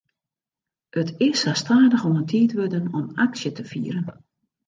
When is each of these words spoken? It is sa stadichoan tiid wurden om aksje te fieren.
It 1.01 1.09
is 1.27 1.35
sa 1.41 1.51
stadichoan 1.61 2.25
tiid 2.31 2.51
wurden 2.57 2.85
om 2.99 3.05
aksje 3.25 3.49
te 3.55 3.63
fieren. 3.71 4.05